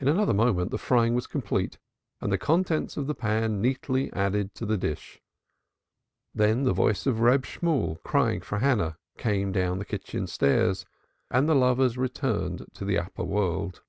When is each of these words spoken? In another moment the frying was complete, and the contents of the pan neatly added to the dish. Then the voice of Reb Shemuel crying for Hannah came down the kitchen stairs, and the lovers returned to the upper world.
In 0.00 0.08
another 0.08 0.34
moment 0.34 0.72
the 0.72 0.76
frying 0.76 1.14
was 1.14 1.28
complete, 1.28 1.78
and 2.20 2.32
the 2.32 2.36
contents 2.36 2.96
of 2.96 3.06
the 3.06 3.14
pan 3.14 3.60
neatly 3.62 4.12
added 4.12 4.56
to 4.56 4.66
the 4.66 4.76
dish. 4.76 5.22
Then 6.34 6.64
the 6.64 6.72
voice 6.72 7.06
of 7.06 7.20
Reb 7.20 7.46
Shemuel 7.46 8.00
crying 8.02 8.40
for 8.40 8.58
Hannah 8.58 8.98
came 9.18 9.52
down 9.52 9.78
the 9.78 9.84
kitchen 9.84 10.26
stairs, 10.26 10.84
and 11.30 11.48
the 11.48 11.54
lovers 11.54 11.96
returned 11.96 12.66
to 12.74 12.84
the 12.84 12.98
upper 12.98 13.22
world. 13.22 13.82